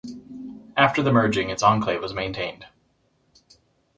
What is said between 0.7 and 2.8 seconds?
After the merging its enclave was maintained.